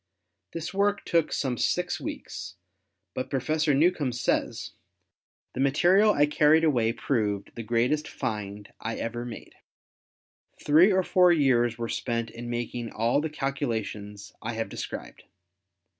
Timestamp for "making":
12.49-12.91